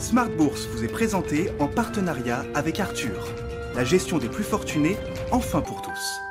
[0.00, 3.28] Smart Bourse vous est présenté en partenariat avec Arthur.
[3.76, 4.96] La gestion des plus fortunés,
[5.30, 6.29] enfin pour tous.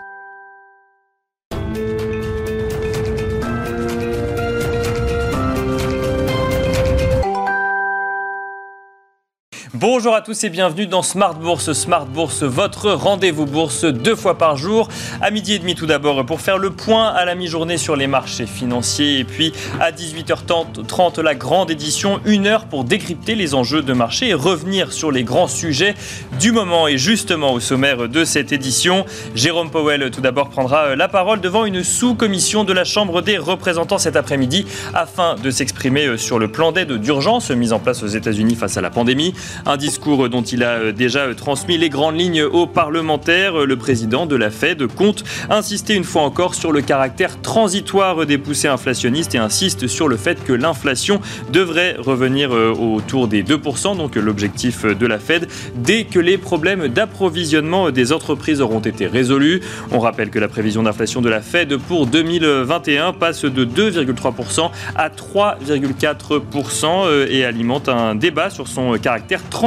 [9.91, 11.73] Bonjour à tous et bienvenue dans Smart Bourse.
[11.73, 14.87] Smart Bourse, votre rendez-vous bourse deux fois par jour.
[15.19, 18.05] À midi et demi tout d'abord pour faire le point à la mi-journée sur les
[18.05, 19.17] marchés financiers.
[19.17, 24.27] Et puis à 18h30, la grande édition, une heure pour décrypter les enjeux de marché
[24.27, 25.95] et revenir sur les grands sujets
[26.39, 26.87] du moment.
[26.87, 31.65] Et justement au sommaire de cette édition, Jérôme Powell tout d'abord prendra la parole devant
[31.65, 36.71] une sous-commission de la Chambre des représentants cet après-midi afin de s'exprimer sur le plan
[36.71, 39.33] d'aide d'urgence mis en place aux États-Unis face à la pandémie.
[39.79, 43.65] Discours dont il a euh, déjà euh, transmis les grandes lignes aux parlementaires.
[43.65, 48.37] Le président de la Fed compte insister une fois encore sur le caractère transitoire des
[48.37, 51.21] poussées inflationnistes et insiste sur le fait que l'inflation
[51.51, 56.89] devrait revenir euh, autour des 2%, donc l'objectif de la Fed, dès que les problèmes
[56.89, 59.61] d'approvisionnement des entreprises auront été résolus.
[59.91, 65.09] On rappelle que la prévision d'inflation de la Fed pour 2021 passe de 2,3% à
[65.09, 69.58] 3,4% et alimente un débat sur son caractère transitoire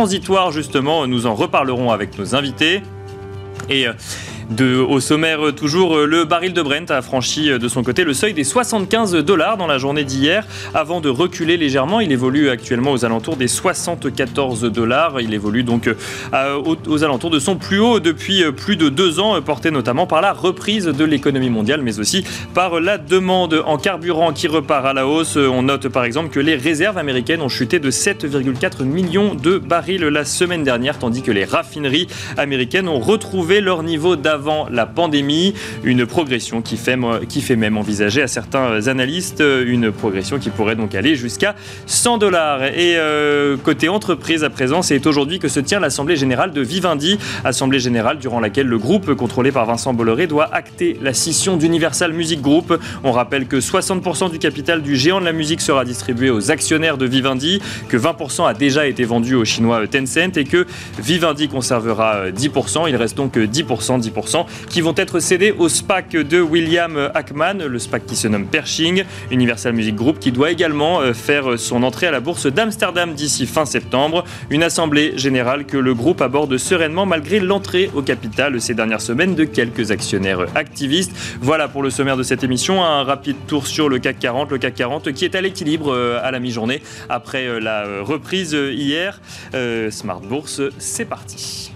[0.51, 1.07] justement.
[1.07, 2.83] Nous en reparlerons avec nos invités.
[3.69, 3.87] Et
[4.61, 7.83] euh, au sommaire, euh, toujours, euh, le baril de Brent a franchi euh, de son
[7.83, 12.01] côté le seuil des 75 dollars dans la journée d'hier avant de reculer légèrement.
[12.01, 15.21] Il évolue actuellement aux alentours des 74 dollars.
[15.21, 15.89] Il évolue donc
[16.33, 20.33] aux, alentours de son plus haut depuis plus de deux ans, porté notamment par la
[20.33, 25.07] reprise de l'économie mondiale, mais aussi par la demande en carburant qui repart à la
[25.07, 25.37] hausse.
[25.37, 30.05] On note par exemple que les réserves américaines ont chuté de 7,4 millions de barils
[30.05, 34.87] la semaine dernière, tandis que les raffineries américaines ont retrouvé leur niveau d'avant avant la
[34.87, 35.55] pandémie.
[35.85, 36.97] Une progression qui fait,
[37.29, 41.55] qui fait même envisager à certains analystes une progression qui pourrait donc aller jusqu'à
[41.87, 42.65] 100 dollars.
[42.65, 47.19] Et euh, côté entreprise à présent, c'est aujourd'hui que se tient l'Assemblée générale de Vivendi,
[47.45, 52.13] Assemblée générale durant laquelle le groupe contrôlé par Vincent Bolloré doit acter la scission d'Universal
[52.13, 52.79] Music Group.
[53.05, 56.97] On rappelle que 60% du capital du géant de la musique sera distribué aux actionnaires
[56.97, 60.67] de Vivendi, que 20% a déjà été vendu au chinois Tencent et que
[60.99, 62.89] Vivendi conservera 10%.
[62.89, 64.22] Il reste donc 10%, 10%
[64.69, 69.05] qui vont être cédés au SPAC de William Ackman, le SPAC qui se nomme Pershing,
[69.31, 73.47] Universal Music Group, qui doit également euh, faire son entrée à la bourse d'Amsterdam d'ici
[73.47, 74.25] fin septembre.
[74.51, 79.35] Une assemblée générale que le groupe aborde sereinement malgré l'entrée au capital ces dernières semaines
[79.35, 81.13] de quelques actionnaires activistes.
[81.41, 82.85] Voilà pour le sommaire de cette émission.
[82.85, 84.51] Un rapide tour sur le CAC 40.
[84.51, 88.53] Le CAC 40 qui est à l'équilibre euh, à la mi-journée après euh, la reprise
[88.53, 89.21] hier.
[89.91, 91.73] Smart Bourse, c'est parti.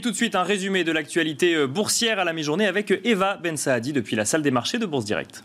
[0.00, 3.36] Et tout de suite, un résumé de l'actualité euh, boursière à la mi-journée avec Eva
[3.36, 5.44] Ben Saadi depuis la salle des marchés de Bourse Direct.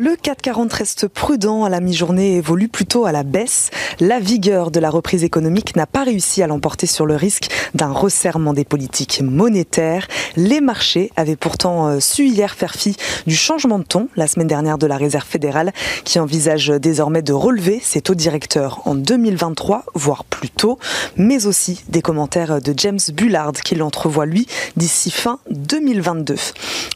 [0.00, 3.70] Le 440 reste prudent à la mi-journée et évolue plutôt à la baisse.
[3.98, 7.90] La vigueur de la reprise économique n'a pas réussi à l'emporter sur le risque d'un
[7.90, 10.06] resserrement des politiques monétaires.
[10.36, 12.94] Les marchés avaient pourtant euh, su hier faire fi
[13.26, 15.72] du changement de ton la semaine dernière de la Réserve fédérale
[16.04, 20.78] qui envisage désormais de relever ses taux directeurs en 2023, voire plus tôt,
[21.16, 26.36] mais aussi des commentaires de James Bullard qui l'entrevoit lui d'ici fin 2022.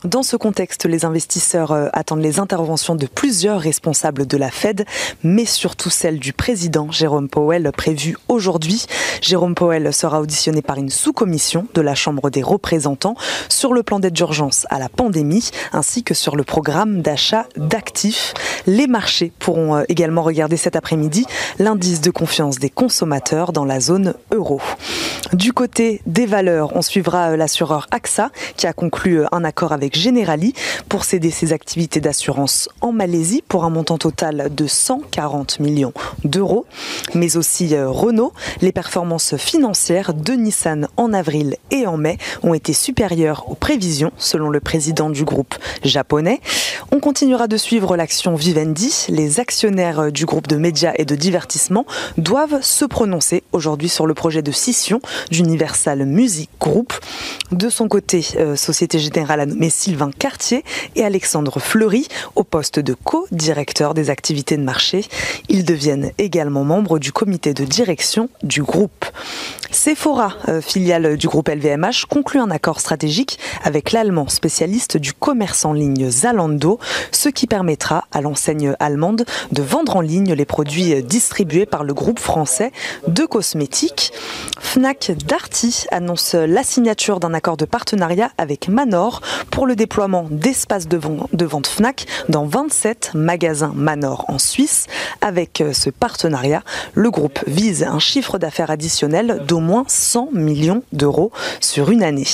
[0.05, 4.85] Dans ce contexte, les investisseurs euh, attendent les interventions de plusieurs responsables de la Fed,
[5.23, 8.87] mais surtout celle du président Jérôme Powell prévue aujourd'hui.
[9.21, 13.17] Jérôme Powell sera auditionné par une sous-commission de la Chambre des représentants
[13.49, 18.35] sur le plan d'aide d'urgence à la pandémie ainsi que sur le programme d'achat d'actifs.
[18.67, 21.27] Les marchés pourront euh, également regarder cet après-midi
[21.59, 24.61] l'indice de confiance des consommateurs dans la zone euro.
[25.33, 29.73] Du côté des valeurs, on suivra euh, l'assureur AXA qui a conclu euh, un accord
[29.73, 30.53] avec Generali
[30.89, 35.93] pour céder ses activités d'assurance en Malaisie pour un montant total de 140 millions
[36.25, 36.67] d'euros,
[37.15, 38.33] mais aussi euh, Renault.
[38.61, 44.13] Les performances financières de Nissan en avril et en mai ont été supérieures aux prévisions
[44.19, 46.41] selon le président du groupe japonais.
[46.91, 49.07] On continuera de suivre l'action Vivendi.
[49.09, 51.87] Les actionnaires du groupe de médias et de divertissement
[52.19, 55.01] doivent se prononcer aujourd'hui sur le projet de scission
[55.31, 56.93] d'Universal Music Group.
[57.53, 60.65] De son côté, euh, Société Générale a nommé Sylvain Cartier
[60.97, 65.05] et Alexandre Fleury au poste de co-directeur des activités de marché.
[65.49, 69.07] Ils deviennent également membres du comité de direction du groupe.
[69.71, 75.65] Sephora, euh, filiale du groupe LVMH, conclut un accord stratégique avec l'allemand spécialiste du commerce
[75.65, 76.79] en ligne Zalando,
[77.11, 81.95] ce qui permettra à l'enseigne allemande de vendre en ligne les produits distribués par le
[81.95, 82.73] groupe français
[83.09, 84.13] de cosmétiques.
[84.61, 89.21] Fnac Darty annonce la signature d'un accord de partenariat avec Manor
[89.51, 90.97] pour le déploiement d'espaces de
[91.47, 94.87] vente Fnac dans 27 magasins Manor en Suisse.
[95.21, 96.63] Avec ce partenariat,
[96.95, 102.27] le groupe vise un chiffre d'affaires additionnel d'au moins 100 millions d'euros sur une année.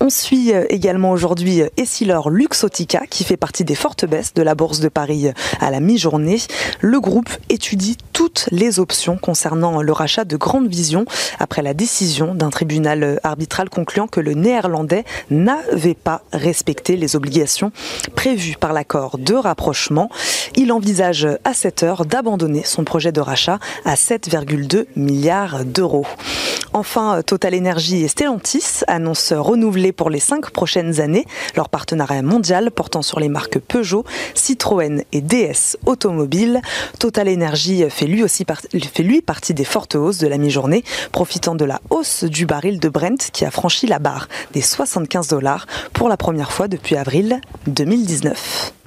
[0.00, 4.42] On suit euh, également aujourd'hui euh, Essilor Luxotica qui fait partie des fortes baisses de
[4.42, 6.38] la Bourse de Paris euh, à la mi-journée.
[6.80, 11.04] Le groupe étudie toutes les options concernant le rachat de Grande Vision
[11.40, 17.72] après la décision d'un tribunal arbitral concluant que le néerlandais n'avait pas respecté les obligations
[18.14, 20.10] prévues par l'accord de rapprochement.
[20.54, 26.06] Il envisage à cette heure d'abandonner son projet de rachat à 7,2 milliards d'euros.
[26.72, 31.26] Enfin, Total Energy et Stellantis annoncent renouveler pour les cinq prochaines années
[31.56, 34.04] leur partenariat mondial portant sur les marques Peugeot,
[34.34, 36.60] Citroën et DS Automobile.
[36.98, 41.80] Total Energy fait lui aussi partie des fortes hausses de la mi-journée, profitant de la
[41.90, 46.16] hausse du baril de Brent qui a franchi la barre des 75 dollars pour la
[46.16, 48.77] première fois depuis avril 2019.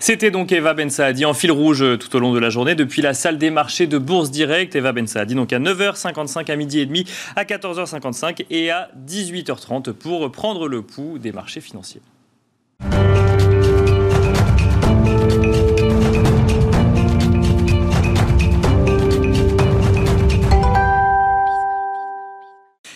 [0.00, 2.74] C'était donc Eva Ben Saadi en fil rouge euh, tout au long de la journée
[2.74, 4.74] depuis la salle des marchés de Bourse Direct.
[4.74, 7.04] Eva Ben Saadi donc à 9h55, à midi et demi,
[7.36, 12.02] à 14h55 et à 18h30 pour prendre le pouls des marchés financiers.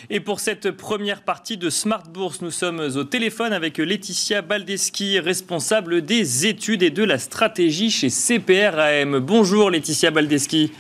[0.09, 5.19] Et pour cette première partie de Smart Bourse, nous sommes au téléphone avec Laetitia Baldeschi,
[5.19, 9.19] responsable des études et de la stratégie chez CPRAM.
[9.19, 10.71] Bonjour Laetitia Baldeschi.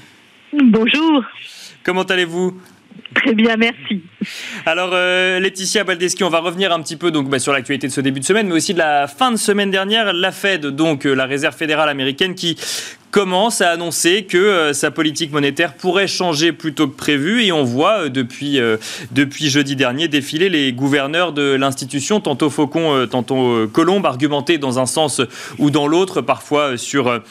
[0.52, 1.24] Bonjour.
[1.82, 2.60] Comment allez-vous?
[3.16, 4.02] Très bien, merci.
[4.64, 7.92] Alors, euh, Laetitia Baldeschi, on va revenir un petit peu donc, bah, sur l'actualité de
[7.92, 10.12] ce début de semaine, mais aussi de la fin de semaine dernière.
[10.12, 12.56] La Fed, donc euh, la Réserve fédérale américaine, qui
[13.16, 17.50] commence à annoncer que euh, sa politique monétaire pourrait changer plus tôt que prévu et
[17.50, 18.76] on voit euh, depuis, euh,
[19.10, 24.84] depuis jeudi dernier défiler les gouverneurs de l'institution, tantôt Faucon, tantôt Colombe, argumenter dans un
[24.84, 25.22] sens
[25.58, 27.22] ou dans l'autre, parfois, sur,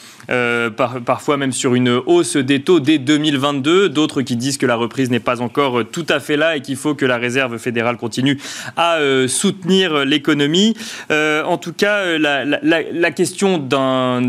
[1.04, 5.08] parfois même sur une hausse des taux dès 2022, d'autres qui disent que la reprise
[5.10, 8.38] n'est pas encore tout à fait là et qu'il faut que la Réserve fédérale continue
[8.76, 8.98] à
[9.28, 10.74] soutenir l'économie.
[11.10, 14.20] en tout cas, la, la, la question d'un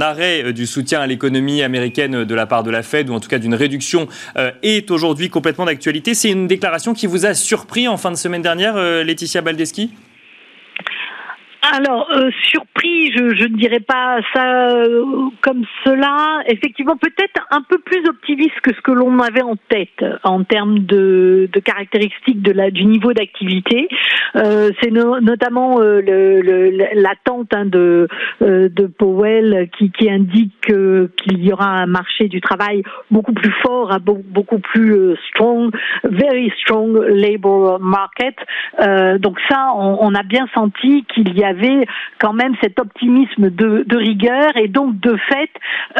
[0.00, 3.20] arrêt euh, du soutien à l'économie américaine de la part de la Fed, ou en
[3.20, 6.14] tout cas d'une réduction, euh, est aujourd'hui complètement d'actualité.
[6.14, 9.90] C'est une déclaration qui vous a surpris en fin de semaine dernière, euh, Laetitia Baldeschi?
[11.62, 12.30] Alors, euh,
[13.16, 15.04] je, ne dirais pas ça euh,
[15.40, 16.42] comme cela.
[16.46, 20.80] Effectivement, peut-être un peu plus optimiste que ce que l'on avait en tête en termes
[20.80, 23.88] de, caractéristiques de la, du niveau d'activité.
[24.36, 28.08] Euh, c'est notamment l'attente hein, de,
[28.40, 33.98] de Powell qui, indique qu'il y aura un marché du travail beaucoup plus fort, hein,
[34.00, 35.72] beaucoup plus strong,
[36.04, 38.36] very strong labor market.
[39.18, 41.86] donc ça, on, on a bien senti qu'il y avait
[42.18, 45.50] quand même optimisme de, rigueur et donc de fait,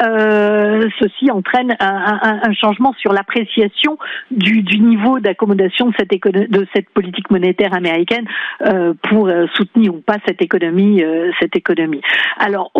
[0.04, 3.98] euh, ceci entraîne un, changement sur l'appréciation
[4.30, 8.26] du, niveau d'accommodation de cette, de cette politique monétaire américaine
[8.62, 11.02] euh, pour euh, soutenir ou pas cette économie.
[11.40, 12.00] cette économie.
[12.38, 12.70] Alors,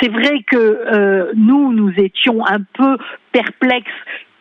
[0.00, 2.98] c'est vrai que nous, nous étions un peu
[3.32, 3.90] perplexes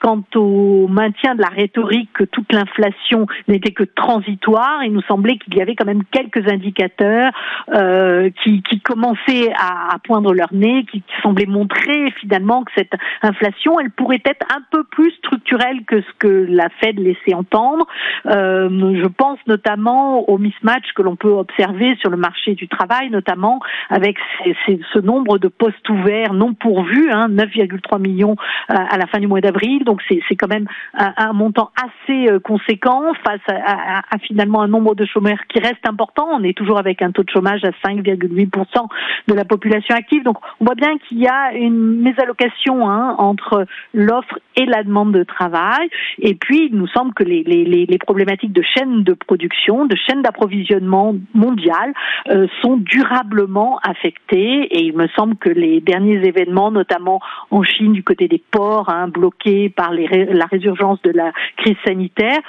[0.04, 5.38] quant au maintien de la rhétorique que toute l'inflation n'était que transitoire, il nous semblait
[5.38, 7.32] qu'il y avait quand même quelques indicateurs
[7.74, 12.72] euh, qui, qui, commençaient à, à, poindre leur nez, qui, qui, semblaient montrer finalement que
[12.76, 12.92] cette
[13.22, 17.88] inflation, elle pourrait être un peu plus structurelle que ce que la Fed laissait entendre.
[18.26, 18.68] Euh,
[19.02, 23.62] je pense notamment au mismatch que l'on peut observer sur le marché du travail, notamment
[23.90, 24.18] avec
[24.66, 28.36] ce nombre de postes ouverts non pourvus, hein, 9,3 millions
[28.70, 32.40] euh, à la fin du mois d'avril donc c'est quand même un, montant assez euh,
[32.40, 36.28] conséquent face à, finalement un nombre de chômeurs qui reste important.
[36.32, 38.88] On est toujours avec un taux de chômage à 5,8%
[39.28, 40.24] de la population active.
[40.24, 45.12] Donc on voit bien qu'il y a une mésallocation hein, entre l'offre et la demande
[45.14, 45.88] de travail.
[46.20, 51.14] Et puis il nous semble que les, problématiques de chaîne de production, de chaîne d'approvisionnement
[51.36, 51.94] mondiale
[52.32, 54.68] euh, sont durablement affectées.
[54.72, 57.22] Et il me semble que les derniers événements, notamment
[57.52, 62.40] en Chine du côté des ports, hein, bloqués par la résurgence de la crise sanitaire.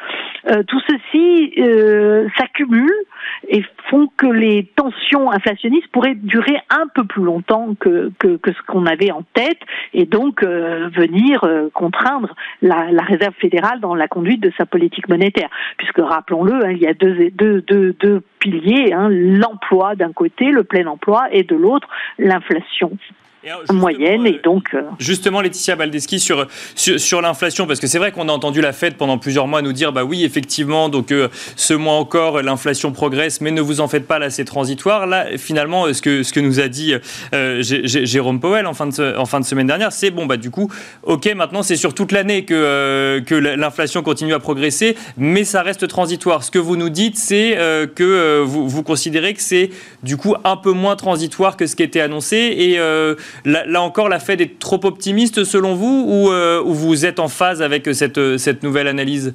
[0.50, 2.92] Euh, tout ceci euh, s'accumule
[3.48, 8.84] et font que les tensions inflationnistes pourraient durer un peu plus longtemps que, ce qu'on
[8.84, 9.58] avait en tête
[9.94, 15.50] et donc euh, venir contraindre la, Réserve fédérale dans la conduite de sa politique monétaire.
[15.76, 21.26] Puisque rappelons-le, hein, il y a deux piliers, hein, l'emploi d'un côté, le plein emploi,
[21.32, 21.88] et de l'autre,
[22.18, 22.92] l'inflation
[23.72, 28.28] moyenne et donc euh, justement Laetitia Baldeschi sur sur, l'inflation parce que c'est vrai qu'on
[28.28, 31.74] a entendu la Fed pendant plusieurs mois nous dire bah oui effectivement donc euh, ce
[31.74, 35.06] mois encore l'inflation progresse mais ne vous en faites pas là c'est transitoire.
[35.06, 36.94] Là finalement ce que ce que nous a dit
[37.34, 40.50] euh, Jérôme Powell en fin de en fin de semaine dernière c'est bon bah du
[40.50, 40.70] coup
[41.02, 45.86] ok maintenant c'est sur toute l'année que que l'inflation continue à progresser mais ça reste
[45.88, 46.44] transitoire.
[46.44, 47.56] Ce que vous nous dites c'est
[47.94, 49.70] que vous, vous considérez que c'est
[50.02, 52.78] du coup un peu moins transitoire que ce qui était annoncé et
[53.44, 57.62] Là, encore, la Fed est trop optimiste selon vous ou, euh, vous êtes en phase
[57.62, 59.34] avec cette, cette nouvelle analyse?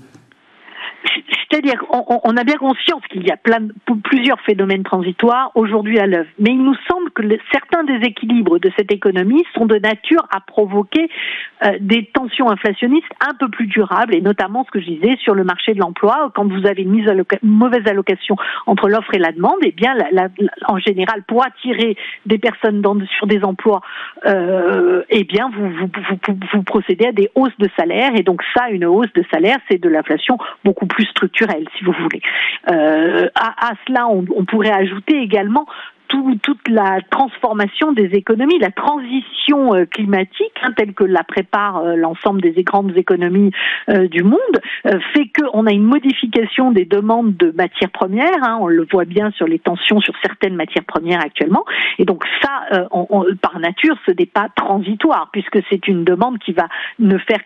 [1.60, 1.84] C'est-à-dire,
[2.24, 3.38] on, a bien conscience qu'il y a
[4.04, 8.92] plusieurs phénomènes transitoires aujourd'hui à l'œuvre, mais il nous semble que certains déséquilibres de cette
[8.92, 11.10] économie sont de nature à provoquer
[11.66, 15.36] euh, des tensions inflationnistes un peu plus durables, et notamment ce que je disais sur
[15.36, 17.04] le marché de l'emploi, quand vous avez une,
[17.44, 18.36] mauvaise allocation
[18.66, 19.96] entre l'offre et la demande, et eh bien,
[20.68, 22.82] en général, pour attirer des personnes
[23.18, 23.82] sur des emplois,
[24.26, 25.52] euh, eh bien,
[26.54, 29.82] vous procédez à des hausses de salaire, et donc ça, une hausse de salaire, c'est
[29.82, 32.22] de l'inflation beaucoup plus structurelle si vous voulez.
[32.72, 35.66] Euh, à, cela, on, pourrait ajouter également
[36.42, 41.96] toute la transformation des économies, la transition euh, climatique, hein, telle que la prépare euh,
[41.96, 43.52] l'ensemble des grandes économies
[44.12, 44.40] du monde,
[44.84, 48.44] fait qu'on a une modification des demandes de matières premières.
[48.44, 51.64] Hein, on le voit bien sur les tensions sur certaines matières premières actuellement.
[51.98, 52.88] Et donc ça,
[53.42, 56.68] par nature, ce n'est pas transitoire, puisque c'est une demande qui va
[57.00, 57.42] ne faire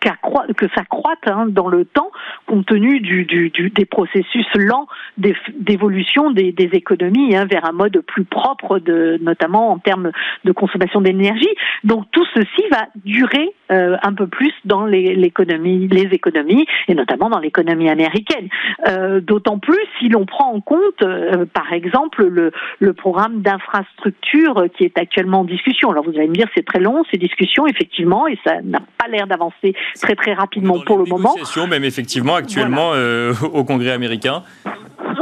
[0.00, 2.10] que ça croît hein, dans le temps,
[2.46, 4.86] compte tenu du, du, des processus lents
[5.16, 10.12] d'évolution des, des, économies hein, vers un mode plus propre, de, notamment en termes
[10.44, 11.48] de consommation d'énergie.
[11.84, 17.30] Donc tout ceci va durer euh, un peu plus dans l'économie, les, économies, et notamment
[17.30, 18.48] dans l'économie américaine.
[18.88, 24.66] Euh, D'autant plus si l'on prend en compte, euh, par exemple, le, le programme d'infrastructure
[24.76, 25.90] qui est actuellement en discussion.
[25.90, 29.08] Alors vous allez me dire c'est très long ces discussions, effectivement, et ça n'a pas
[29.08, 31.34] l'air d'avancer très très rapidement pour le moment.
[31.68, 34.42] Même effectivement actuellement euh, au Congrès américain.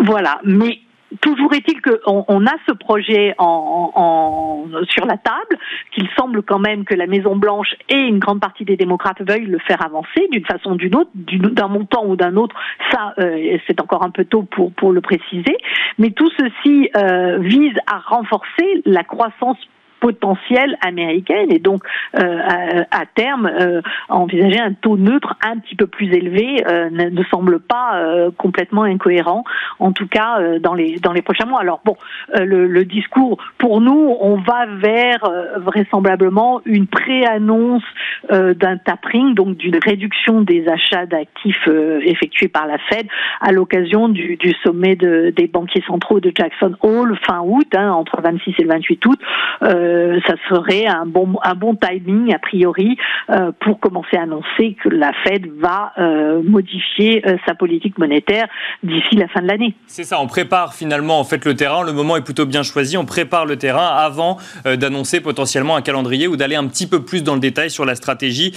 [0.04, 0.80] Voilà, mais
[1.20, 5.56] toujours est-il qu'on on a ce projet en, en, sur la table,
[5.92, 9.46] qu'il semble quand même que la Maison Blanche et une grande partie des démocrates veuillent
[9.46, 12.54] le faire avancer d'une façon ou d'une autre, d'un montant ou d'un autre.
[12.90, 15.56] Ça, euh, c'est encore un peu tôt pour pour le préciser.
[15.98, 19.58] Mais tout ceci euh, vise à renforcer la croissance
[20.04, 21.82] potentielle américaine et donc
[22.18, 23.80] euh, à, terme euh,
[24.10, 27.98] envisager un taux neutre un petit peu plus élevé euh, ne, semble pas
[28.36, 29.44] complètement incohérent
[29.78, 31.60] en tout cas dans les dans les prochains mois.
[31.60, 31.96] Alors bon,
[32.34, 35.24] le, le, discours pour nous, on va vers
[35.56, 37.82] vraisemblablement une pré-annonce
[38.30, 41.66] d'un tapering, donc d'une réduction des achats d'actifs
[42.02, 43.06] effectués par la Fed
[43.40, 47.90] à l'occasion du, du, sommet de, des banquiers centraux de Jackson Hole fin août, hein,
[47.90, 49.20] entre 26 et le 28 août.
[49.62, 49.93] Euh,
[50.26, 51.36] ça serait un bon,
[51.76, 52.96] timing, a priori,
[53.30, 58.46] euh, pour commencer à annoncer que la Fed va euh, modifier sa politique monétaire
[58.82, 59.74] d'ici la fin de l'année.
[59.86, 62.96] C'est ça, on prépare finalement en fait le terrain, le moment est plutôt bien choisi,
[62.96, 67.22] on prépare le terrain avant d'annoncer potentiellement un calendrier ou d'aller un petit peu plus
[67.22, 68.52] dans le détail sur la stratégie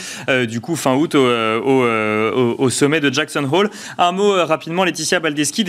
[0.47, 3.69] du coup fin août au, sommet de Jackson Hole.
[3.97, 5.63] Un mot rapidement, Laetitia Baldeschi,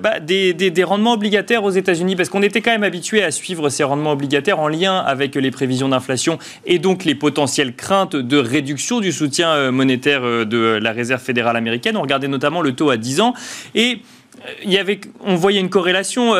[0.00, 3.68] bah, des, des rendements obligataires aux États-Unis, parce qu'on était quand même habitué à suivre
[3.68, 8.36] ces rendements obligataires en lien avec les prévisions d'inflation et donc les potentielles craintes de
[8.36, 11.96] réduction du soutien euh, monétaire euh, de la Réserve fédérale américaine.
[11.96, 13.34] On regardait notamment le taux à 10 ans
[13.74, 13.98] et
[14.46, 16.34] euh, il y avait, on voyait une corrélation,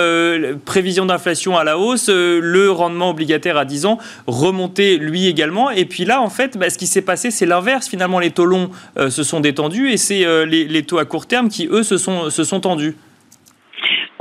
[0.64, 5.70] prévision d'inflation à la hausse, le rendement obligataire à 10 ans remontait lui également.
[5.70, 7.88] Et puis là, en fait, bah, ce qui s'est passé, c'est l'inverse.
[7.88, 11.48] Finalement, les taux longs se sont détendus et c'est les, les, taux à court terme
[11.48, 12.96] qui, eux, se sont, se sont tendus.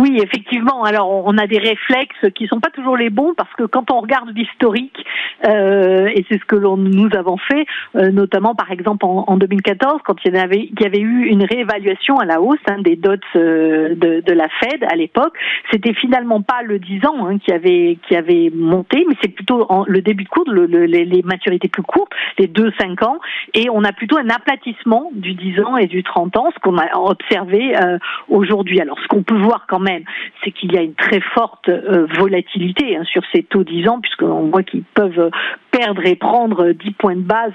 [0.02, 0.84] Oui, effectivement.
[0.84, 4.00] Alors, on a des réflexes qui sont pas toujours les bons parce que quand on
[4.00, 4.98] regarde l'historique,
[5.46, 10.16] euh, et c'est ce que nous avons fait, euh, notamment par exemple en, 2014, quand
[10.26, 14.48] il y avait, eu une réévaluation à la hausse hein, des dots euh, de, la
[14.60, 15.38] Fed à l'époque,
[15.72, 19.68] c'était finalement pas le 10 ans hein, qui avait qui avait monté, mais c'est plutôt
[19.86, 23.20] le début de cours, le, les, les, maturités plus courtes, les 2-5 ans,
[23.54, 26.80] et on a plutôt un aplatissement du 10 ans et du 30 ans, ce qu'on
[26.80, 27.74] a observé
[28.30, 28.82] aujourd'hui.
[28.82, 29.91] Alors, ce qu'on peut voir quand même
[30.44, 31.70] c'est qu'il y a une très forte
[32.18, 35.30] volatilité hein, sur ces taux 10 ans, puisqu'on voit qu'ils peuvent
[35.72, 37.54] perdre et prendre 10 points de base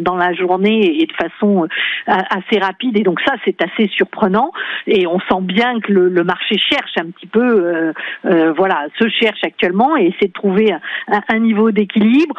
[0.00, 1.68] dans, la journée et de façon
[2.06, 2.98] assez rapide.
[2.98, 4.52] Et donc ça, c'est assez surprenant.
[4.86, 7.92] Et on sent bien que le, marché cherche un petit peu,
[8.24, 10.74] voilà, se cherche actuellement et essaie de trouver
[11.28, 12.34] un, niveau d'équilibre.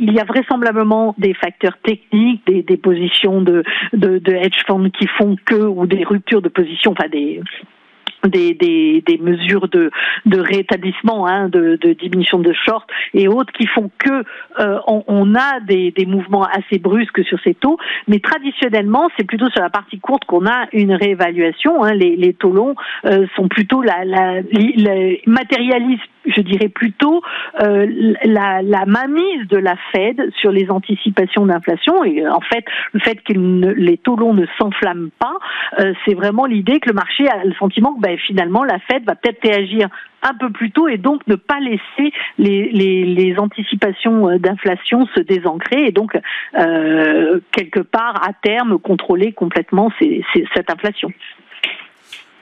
[0.00, 5.54] il y a vraisemblablement des facteurs techniques, des, positions de hedge funds qui font que,
[5.54, 7.40] ou des ruptures de position, enfin des
[8.24, 9.90] des, des, mesures de,
[10.26, 14.24] de rétablissement, hein, de, de, diminution de short et autres qui font que
[14.60, 19.24] euh, on, on, a des, des, mouvements assez brusques sur ces taux, mais traditionnellement c'est
[19.24, 21.84] plutôt sur la partie courte qu'on a une réévaluation.
[21.84, 21.94] Hein.
[21.94, 24.42] Les, les, taux longs euh, sont plutôt la, la,
[26.28, 27.22] je dirais plutôt
[27.60, 27.86] euh,
[28.24, 33.16] la, la mainmise de la Fed sur les anticipations d'inflation et en fait le fait
[33.22, 35.36] que les taux longs ne s'enflamment pas,
[35.80, 39.04] euh, c'est vraiment l'idée que le marché a le sentiment que ben, finalement la Fed
[39.04, 39.88] va peut-être réagir
[40.22, 45.20] un peu plus tôt et donc ne pas laisser les, les, anticipations euh, d'inflation se
[45.20, 46.18] désancrer et donc
[46.58, 49.92] euh, quelque part à terme contrôler complètement
[50.54, 51.12] cette inflation.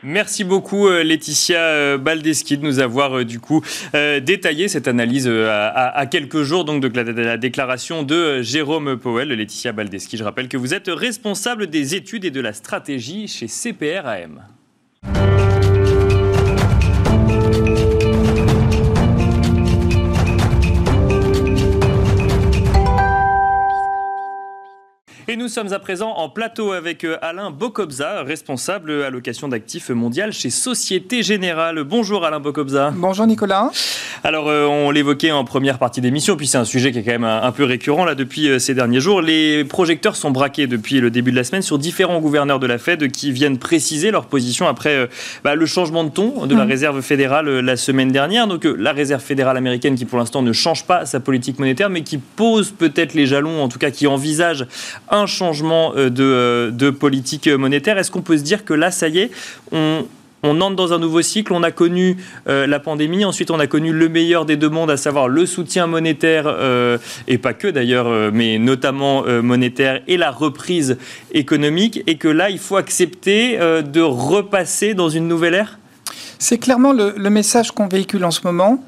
[0.03, 3.63] Merci beaucoup euh, Laetitia Baldeschi de nous avoir du coup
[3.93, 9.29] détaillé cette analyse à, quelques jours donc de la, déclaration de Jérôme Powell.
[9.29, 13.47] Laetitia Baldeschi, je rappelle que vous êtes responsable des études et de la stratégie chez
[13.47, 14.43] CPRAM.
[25.37, 30.33] Et nous sommes à présent en plateau avec euh, Alain Bokobza, responsable allocation d'actifs mondial
[30.33, 31.85] chez Société Générale.
[31.85, 32.95] Bonjour Alain Bokobza.
[32.97, 33.71] Bonjour Nicolas.
[34.25, 37.11] Alors euh, on l'évoquait en première partie d'émission, puis c'est un sujet qui est quand
[37.11, 39.21] même un, peu récurrent là depuis euh, ces derniers jours.
[39.21, 42.79] Les projecteurs sont braqués depuis le début de la semaine sur différents gouverneurs de la
[42.79, 45.07] Fed qui viennent préciser leur position après
[45.45, 46.69] bah, le changement de ton de la mmh.
[46.69, 48.47] Réserve fédérale la semaine dernière.
[48.47, 52.01] Donc la Réserve fédérale américaine qui pour l'instant ne change pas sa politique monétaire, mais
[52.01, 54.67] qui pose peut-être les jalons, en tout cas qui envisage
[55.11, 57.99] un changement euh, euh, de, politique monétaire.
[57.99, 59.31] Est-ce qu'on peut se dire que là, ça y est,
[59.73, 60.05] on,
[60.43, 61.53] entre dans un nouveau cycle.
[61.53, 62.19] On a connu
[62.49, 65.45] euh, la pandémie, ensuite on a connu le meilleur des deux mondes, à savoir le
[65.45, 66.47] soutien monétaire,
[67.27, 70.99] et pas que d'ailleurs, mais notamment monétaire, et la reprise
[71.33, 75.79] économique, et que là, il faut accepter de repasser dans une nouvelle ère?
[76.39, 78.85] C'est clairement le message qu'on véhicule en ce moment.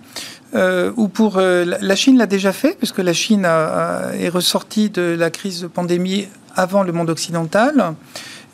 [0.54, 5.16] Euh, ou pour euh, la Chine l'a déjà fait, puisque la Chine est ressortie de
[5.18, 7.94] la crise de pandémie avant le monde occidental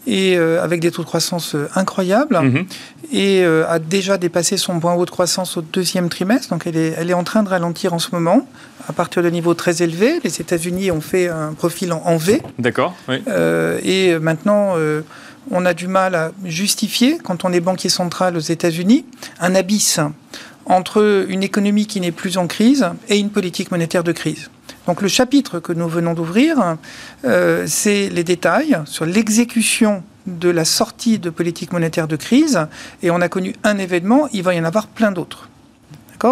[0.07, 2.67] et euh, avec des taux de croissance incroyables mhm.
[3.13, 6.51] et a déjà dépassé son point haut de croissance au deuxième trimestre.
[6.51, 8.47] Donc elle est, elle est en train de ralentir en ce moment
[8.89, 10.21] à partir de niveaux très élevés.
[10.25, 12.43] Les États-Unis ont fait un profil en, V.
[12.59, 12.95] D'accord.
[13.09, 14.75] et maintenant
[15.51, 19.05] on a du mal à justifier, quand on est banquier central aux États-Unis,
[19.41, 20.01] un abysse
[20.67, 24.51] entre une économie qui n'est plus en crise et une politique monétaire de crise.
[24.87, 26.77] Donc le chapitre que nous venons d'ouvrir,
[27.25, 32.67] euh, c'est les détails sur l'exécution de la sortie de politique monétaire de crise,
[33.03, 35.49] et on a connu un événement, il va y en avoir plein d'autres.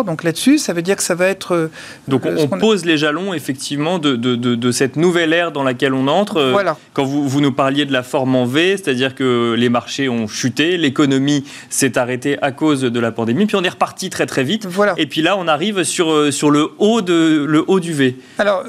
[0.02, 1.54] Donc là-dessus, ça veut dire que ça va être.
[1.54, 1.70] Euh,
[2.08, 6.08] Donc on, pose les jalons effectivement de, de, de, cette nouvelle ère dans laquelle on
[6.08, 6.38] entre.
[6.38, 6.78] Euh, voilà.
[6.94, 10.26] Quand vous, vous nous parliez de la forme en V, c'est-à-dire que les marchés ont
[10.26, 14.44] chuté, l'économie s'est arrêtée à cause de la pandémie, puis on est reparti très très
[14.44, 14.66] vite.
[14.66, 14.94] Voilà.
[14.96, 18.16] Et puis là, on arrive sur, euh, sur le, haut de, le haut du V.
[18.38, 18.64] Alors,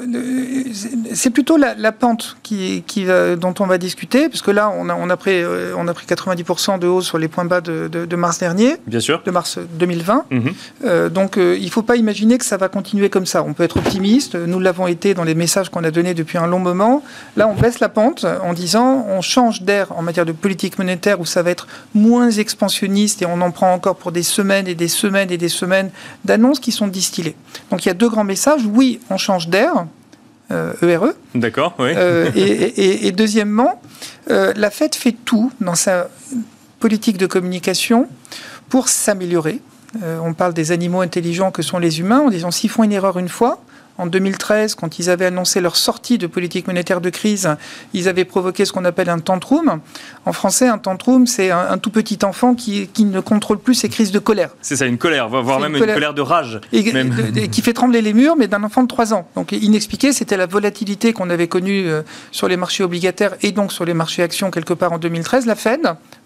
[1.14, 3.06] c'est plutôt la, pente qui, qui,
[3.38, 5.42] dont on va discuter, parce que là, on a, on a, pris,
[5.76, 8.74] on a pris 90% de hausse sur les points bas de, de, mars dernier.
[8.86, 9.22] Bien sûr.
[9.24, 10.24] De mars 2020
[11.14, 13.42] donc euh, il ne faut pas imaginer que ça va continuer comme ça.
[13.42, 16.46] On peut être optimiste, nous l'avons été dans les messages qu'on a donnés depuis un
[16.46, 17.02] long moment.
[17.36, 21.20] Là, on baisse la pente en disant on change d'air en matière de politique monétaire
[21.20, 24.74] où ça va être moins expansionniste et on en prend encore pour des semaines et
[24.74, 25.90] des semaines et des semaines
[26.24, 27.36] d'annonces qui sont distillées.
[27.70, 28.62] Donc il y a deux grands messages.
[28.66, 29.86] Oui, on change d'air.
[30.50, 30.52] ERE.
[30.52, 31.16] Euh, e.
[31.34, 31.92] D'accord, oui.
[31.96, 33.80] Euh, et, et, deuxièmement,
[34.28, 36.08] la Fed fait tout dans sa
[36.80, 38.08] politique de communication
[38.68, 39.60] pour s'améliorer,
[40.02, 42.92] euh, on parle des animaux intelligents que sont les humains en disant s'ils font une
[42.92, 43.60] erreur une fois,
[43.96, 47.48] en 2013, quand ils avaient annoncé leur sortie de politique monétaire de crise,
[47.92, 49.80] ils avaient provoqué ce qu'on appelle un tantrum.
[50.26, 54.10] En français, un tantrum, c'est un, tout petit enfant qui, ne contrôle plus ses crises
[54.10, 54.50] de colère.
[54.62, 56.60] C'est ça, une colère, voire même une colère, de rage.
[56.72, 59.28] Et, qui fait trembler les murs, mais d'un enfant de 3 ans.
[59.36, 62.02] Donc inexpliqué, c'était la volatilité qu'on avait connue euh,
[62.32, 65.46] sur les marchés obligataires et donc sur les marchés actions quelque part en 2013.
[65.46, 65.80] La Fed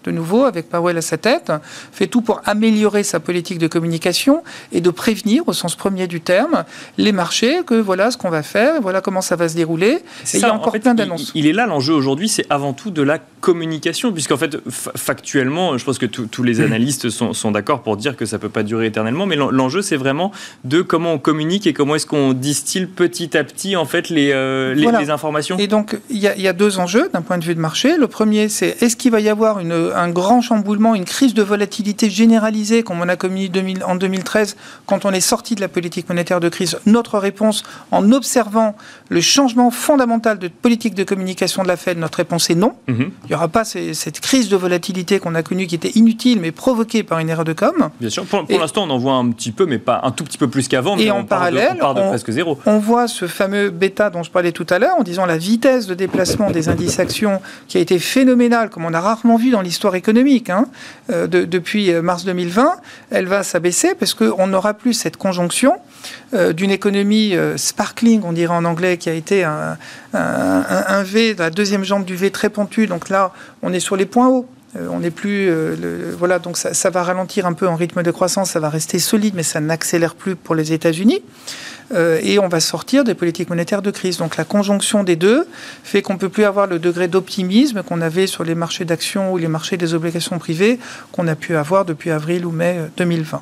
[0.05, 1.51] de nouveau, avec Powell à sa tête,
[1.91, 6.21] fait tout pour améliorer sa politique de communication et de prévenir, au sens premier du
[6.21, 6.63] terme,
[6.97, 9.99] les marchés que voilà ce qu'on va faire, voilà comment ça va se dérouler.
[10.33, 11.31] Il y a encore plein d'annonces.
[11.35, 15.85] Il, est là l'enjeu aujourd'hui, c'est avant tout de la communication, puisqu'en fait, factuellement, je
[15.85, 18.87] pense que tous les analystes sont, sont d'accord pour dire que ça peut pas durer
[18.87, 20.31] éternellement, mais l'enjeu, c'est vraiment
[20.63, 24.31] de comment on communique et comment est-ce qu'on distille petit à petit en fait les,
[24.31, 25.57] euh, les, informations.
[25.57, 27.97] Et donc, il y, y, a deux enjeux d'un point de vue de marché.
[27.97, 31.43] Le premier, c'est est-ce qu'il va y avoir une, un grand chamboulement, une crise de
[31.43, 33.51] volatilité généralisée, comme on a commis
[33.85, 38.11] en 2013 quand on est sorti de la politique monétaire de crise Notre réponse, en
[38.11, 38.75] observant
[39.09, 42.73] le changement fondamental de politique de communication de la Fed, notre réponse est non.
[42.87, 43.11] Mhm.
[43.25, 46.51] Il n'y aura pas cette crise de volatilité qu'on a connue qui était inutile mais
[46.51, 47.89] provoquée par une erreur de com.
[47.99, 48.25] Bien sûr.
[48.25, 50.67] Pour, l'instant, on en voit un petit peu, mais pas un tout petit peu plus
[50.67, 50.97] qu'avant.
[50.97, 52.59] Et en parallèle, on, presque zéro.
[52.65, 55.87] on voit ce fameux bêta dont je parlais tout à l'heure, en disant la vitesse
[55.87, 59.61] de déplacement des indices actions qui a été phénoménale, comme on a rarement vu dans
[59.61, 60.65] l'histoire économique, hein,
[61.09, 62.77] euh, depuis euh, mars 2020,
[63.11, 65.77] elle va s'abaisser parce qu'on n'aura plus cette conjonction
[66.33, 69.77] euh, d'une économie sparkling, on dirait en anglais, qui a été un,
[71.03, 72.87] V, la deuxième jambe du V très pentu.
[72.87, 74.47] Donc là, on est sur les points hauts.
[74.75, 75.51] On n'est plus.
[76.17, 78.99] voilà, donc ça, ça, va ralentir un peu en rythme de croissance, ça va rester
[78.99, 81.21] solide, mais ça n'accélère plus pour les États-Unis.
[81.93, 84.17] Euh, et on va sortir des politiques monétaires de crise.
[84.17, 85.47] Donc la conjonction des deux
[85.83, 89.33] fait qu'on ne peut plus avoir le degré d'optimisme qu'on avait sur les marchés d'actions
[89.33, 90.79] ou les marchés des obligations privées
[91.11, 93.41] qu'on a pu avoir depuis avril ou mai 2020.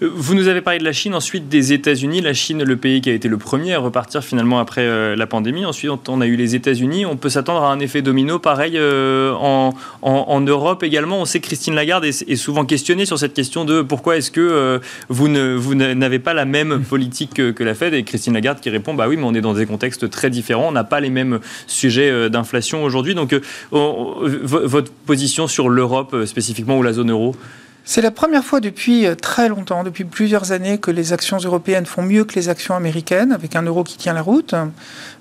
[0.00, 2.22] Vous nous avez parlé de la Chine, ensuite des États-Unis.
[2.22, 5.26] La Chine, le pays qui a été le premier à repartir finalement après euh, la
[5.26, 5.66] pandémie.
[5.66, 7.04] Ensuite, on a eu les États-Unis.
[7.04, 11.20] On peut s'attendre à un effet domino pareil euh, en, Europe également.
[11.20, 14.40] On sait que Christine Lagarde est, souvent questionnée sur cette question de pourquoi est-ce que
[14.40, 17.92] euh, vous n'avez pas la même politique que, la Fed.
[17.92, 20.68] Et Christine Lagarde qui répond bah oui, mais on est dans des contextes très différents.
[20.68, 23.14] On n'a pas les mêmes sujets d'inflation aujourd'hui.
[23.14, 23.38] Donc,
[23.70, 27.36] votre position sur l'Europe spécifiquement ou la zone euro?
[27.84, 31.86] C'est la première fois depuis euh, très longtemps, depuis plusieurs années, que les actions européennes
[31.86, 34.54] font mieux que les actions américaines, avec un euro qui tient la route.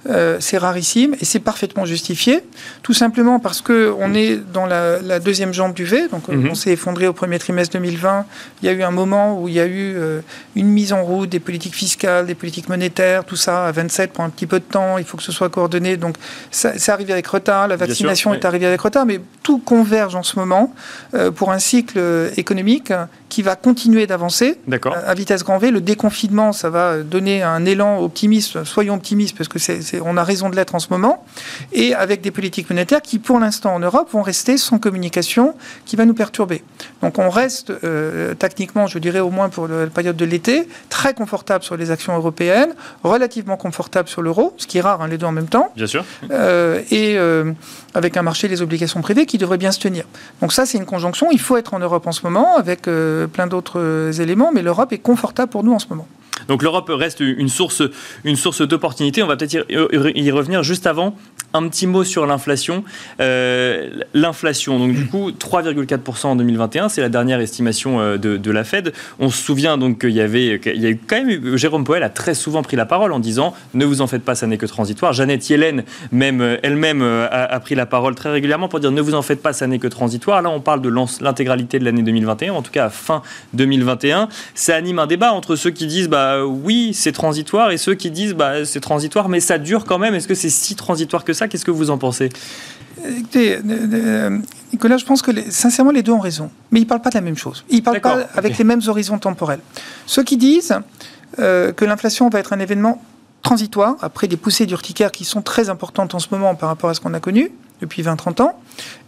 [0.08, 2.42] Euh, c'est rarissime et c'est parfaitement justifié,
[2.84, 6.08] tout simplement parce que on est dans la, deuxième jambe du V.
[6.08, 6.52] Donc, mhm.
[6.52, 8.26] on s'est effondré au premier trimestre 2020.
[8.62, 10.22] Il y a eu un moment où il y a eu euh,
[10.56, 14.24] une mise en route des politiques fiscales, des politiques monétaires, tout ça à 27 prend
[14.24, 14.98] un petit peu de temps.
[14.98, 15.98] Il faut que ce soit coordonné.
[15.98, 16.16] Donc,
[16.50, 17.68] ça, c'est arrivé avec retard.
[17.68, 20.74] La vaccination est arrivée avec retard, mais tout converge en ce moment
[21.36, 22.00] pour un cycle
[22.38, 22.94] économique
[23.30, 24.58] qui va continuer d'avancer
[25.06, 25.72] à vitesse grand V.
[25.72, 28.64] Le déconfinement, ça va donner un élan optimiste.
[28.64, 31.24] Soyons optimistes parce que c'est, on a raison de l'être en ce moment.
[31.72, 35.96] Et avec des politiques monétaires qui, pour l'instant en Europe, vont rester sans communication, qui
[35.96, 36.64] va nous perturber.
[37.02, 41.14] Donc on reste euh, techniquement, je dirais au moins pour la période de l'été, très
[41.14, 42.74] confortable sur les actions européennes,
[43.04, 45.72] relativement confortable sur l'euro, ce qui est rare, hein, les deux en même temps.
[45.76, 46.04] Bien sûr.
[46.32, 47.52] Euh, et euh,
[47.94, 50.06] avec un marché des obligations privées qui devrait bien se tenir.
[50.42, 51.28] Donc ça, c'est une conjonction.
[51.32, 55.00] Il faut être en Europe en ce moment avec plein d'autres éléments, mais l'Europe est
[55.00, 56.08] confortable pour nous en ce moment.
[56.50, 57.84] Donc l'Europe reste une source,
[58.26, 59.24] une source d'opportunités.
[59.24, 61.16] On va peut-être y, revenir juste avant.
[61.54, 62.84] Un petit mot sur l'inflation.
[63.20, 68.64] Euh, l'inflation, donc du coup, 3,4% en 2021, c'est la dernière estimation euh, de, la
[68.64, 68.94] Fed.
[69.18, 72.04] On se souvient donc qu'il y avait, il y a eu quand même, Jérôme Powell
[72.04, 74.58] a très souvent pris la parole en disant ne vous en faites pas, ça n'est
[74.58, 75.14] que transitoire.
[75.14, 79.16] Jeannette Yellen, même euh, elle-même, a, pris la parole très régulièrement pour dire ne vous
[79.16, 80.44] en faites pas, ça n'est que transitoire.
[80.44, 80.90] Là, on parle de
[81.22, 84.30] l'intégralité de l'année 2021, en tout cas à fin 2021.
[84.54, 88.12] Ça anime un débat entre ceux qui disent bah oui, c'est transitoire et ceux qui
[88.12, 90.14] disent bah c'est transitoire, mais ça dure quand même.
[90.14, 91.39] Est-ce que c'est si transitoire que ça?
[91.48, 92.30] Qu'est-ce que vous en pensez
[93.08, 94.40] Écoutez, euh, euh,
[94.74, 96.52] Nicolas, je pense que sincèrement, les deux ont raison.
[96.72, 97.64] Mais ils ne parlent pas de la même chose.
[97.70, 99.60] Ils ne parlent pas avec les mêmes horizons temporels.
[100.06, 100.78] Ceux qui disent
[101.40, 103.02] euh, que l'inflation va être un événement
[103.42, 106.94] transitoire, après des poussées d'urticaire qui sont très importantes en ce moment par rapport à
[106.94, 108.60] ce qu'on a connu depuis 20-30 ans,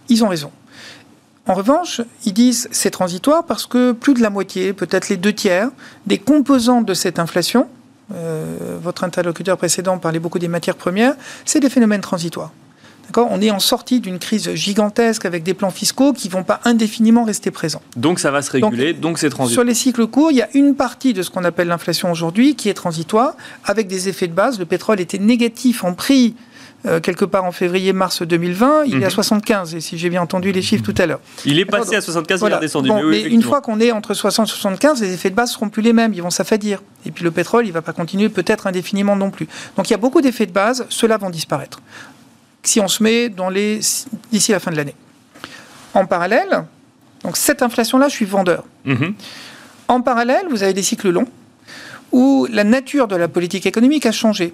[0.07, 0.51] ils ont raison.
[1.47, 5.33] En revanche, ils disent c'est transitoire parce que plus de la moitié, peut-être les deux
[5.33, 5.69] tiers,
[6.05, 7.67] des composantes de cette inflation,
[8.81, 12.51] votre interlocuteur précédent parlait beaucoup des matières premières, c'est des phénomènes transitoires.
[13.17, 16.61] On est en sortie d'une crise gigantesque avec des plans fiscaux qui ne vont pas
[16.63, 17.81] indéfiniment rester présents.
[17.97, 19.53] Donc ça va se réguler, donc c'est transitoire.
[19.53, 22.55] Sur les cycles courts, il y a une partie de ce qu'on appelle l'inflation aujourd'hui
[22.55, 24.59] qui est transitoire, avec des effets de base.
[24.59, 26.35] Le pétrole était négatif en prix
[26.85, 29.77] euh, quelque part en février-mars 2020, il est à 75, mhm.
[29.77, 31.19] et si j'ai bien entendu les chiffres tout à l'heure.
[31.45, 32.89] Il est passé à 75, il est descendu.
[33.05, 35.81] mais, une fois qu'on est entre 60 et 75, les effets de base seront plus
[35.81, 36.81] les mêmes, ils vont s'affadir.
[37.05, 39.47] Et puis le pétrole, il ne va pas continuer peut-être indéfiniment non plus.
[39.77, 41.81] Donc il y a beaucoup d'effets de base, ceux-là vont disparaître
[42.63, 43.79] si on se met dans les
[44.31, 44.95] d'ici la fin de l'année.
[45.93, 46.63] En parallèle,
[47.23, 48.63] donc cette inflation-là, je suis vendeur.
[48.85, 49.13] Mhm.
[49.87, 51.27] En parallèle, vous avez des cycles longs
[52.11, 54.53] où la nature de la politique économique a changé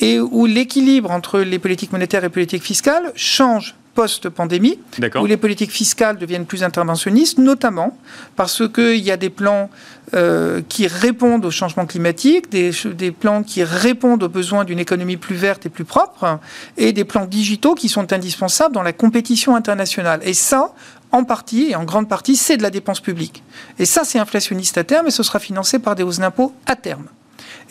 [0.00, 4.78] et où l'équilibre entre les politiques monétaires et les politiques fiscales change post-pandémie,
[5.20, 7.98] où les politiques fiscales deviennent plus interventionnistes, notamment
[8.36, 9.70] parce qu'il y a des plans
[10.14, 15.16] euh, qui répondent au changement climatique, des, des, plans qui répondent aux besoins d'une économie
[15.16, 16.38] plus verte et plus propre,
[16.76, 20.20] et des plans digitaux qui sont indispensables dans la compétition internationale.
[20.22, 20.72] Et ça,
[21.10, 23.42] en partie et en grande partie, c'est de la dépense publique.
[23.80, 26.76] Et ça, c'est inflationniste à terme et ce sera financé par des hausses d'impôts à
[26.76, 27.08] terme.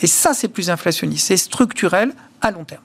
[0.01, 2.81] Et ça, c'est plus inflationniste, c'est structurel à long terme.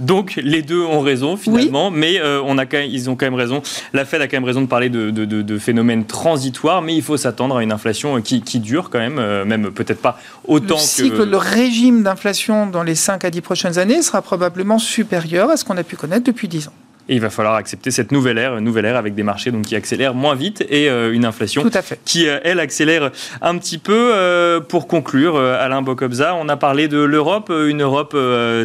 [0.00, 3.26] Donc les deux ont raison finalement, mais euh, on a quand même, ils ont quand
[3.26, 3.62] même raison.
[3.92, 7.56] La Fed a quand même raison de parler de, phénomènes transitoires, mais il faut s'attendre
[7.56, 11.22] à une inflation qui, dure quand même, euh, même peut-être pas autant le que...
[11.22, 15.64] Le régime d'inflation dans les 5 à 10 prochaines années sera probablement supérieur à ce
[15.64, 16.72] qu'on a pu connaître depuis 10 ans.
[17.08, 19.66] Et il va falloir accepter cette nouvelle ère, une nouvelle ère avec des marchés donc,
[19.66, 21.62] qui accélèrent moins vite et euh, une inflation
[22.06, 23.10] qui, euh, elle, accélère
[23.42, 24.12] un petit peu.
[24.14, 28.16] Euh, pour conclure, Alain Bocobza, on a parlé de l'Europe, une Europe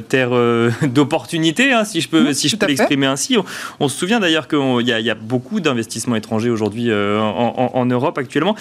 [0.07, 0.31] terre
[0.83, 3.35] d'opportunités, hein, si je peux, si je peux l'exprimer ainsi.
[3.79, 8.17] On, se souvient d'ailleurs qu'il y, y, a beaucoup d'investissements étrangers aujourd'hui en, en, Europe
[8.17, 8.55] actuellement.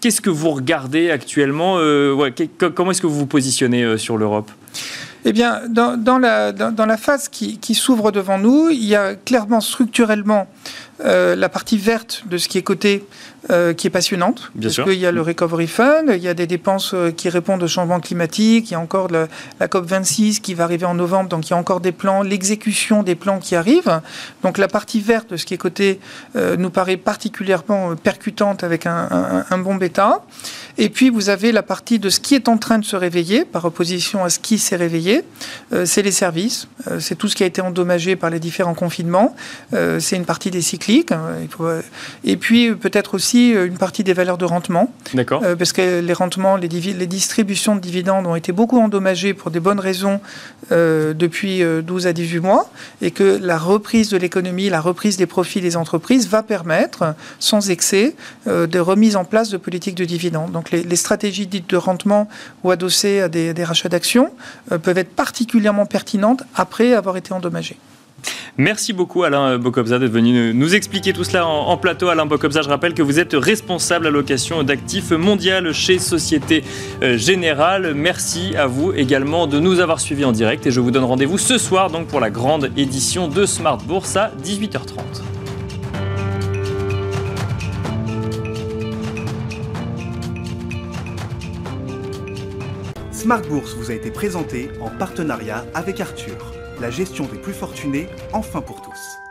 [0.00, 2.32] Qu'est-ce que vous regardez actuellement ouais,
[2.74, 4.50] Comment est-ce que vous vous positionnez sur l'Europe?
[5.24, 9.14] Eh bien, dans, la, dans, la, phase qui, qui s'ouvre devant nous, il y a
[9.14, 10.46] clairement structurellement
[11.04, 13.04] euh, la partie verte de ce qui est coté
[13.50, 14.50] euh, qui est passionnante.
[14.56, 17.28] Bien parce qu'il y a le Recovery Fund, il y a des dépenses euh, qui
[17.28, 19.28] répondent au changement climatique, il y a encore la,
[19.60, 23.14] COP26 qui va arriver en novembre, donc il y a encore des plans, l'exécution des
[23.14, 24.00] plans qui arrivent.
[24.42, 26.00] Donc la partie verte de ce qui est coté
[26.34, 30.22] nous paraît particulièrement percutante avec un, un, bon bêta.
[30.78, 33.44] Et puis vous avez la partie de ce qui est en train de se réveiller,
[33.44, 35.22] par opposition à ce qui s'est réveillé,
[35.84, 39.34] c'est les services, c'est tout ce qui a été endommagé par les différents confinements,
[39.72, 41.36] c'est une partie des cycles Hein,
[42.24, 44.92] et puis peut-être aussi euh, une partie des valeurs de rendement.
[45.14, 45.42] D'accord.
[45.44, 49.50] Euh, parce que les rendements, les, les, distributions de dividendes ont été beaucoup endommagées pour
[49.50, 50.20] des bonnes raisons
[50.72, 52.70] euh, depuis 12 à 18 mois.
[53.02, 57.70] Et que la reprise de l'économie, la reprise des profits des entreprises va permettre, sans
[57.70, 58.14] excès,
[58.46, 60.52] de remise en place de politiques de dividendes.
[60.52, 62.28] Donc les, stratégies dites de rendement
[62.64, 64.30] ou adossées à des, rachats d'actions
[64.82, 67.76] peuvent être particulièrement pertinentes après avoir été endommagées.
[68.56, 72.08] Merci beaucoup Alain Bocobza d'être venu nous expliquer tout cela en, plateau.
[72.08, 76.64] Alain Bocobza, je rappelle que vous êtes responsable allocation d'actifs mondial chez Société
[77.02, 77.94] euh, Générale.
[77.94, 81.38] Merci à vous également de nous avoir suivis en direct et je vous donne rendez-vous
[81.38, 85.37] ce soir donc pour la grande édition de Smart Bourse à 18h30.
[93.18, 98.06] Smart Bourse vous a été présenté en partenariat avec Arthur la gestion des plus fortunés,
[98.32, 99.27] enfin pour tous.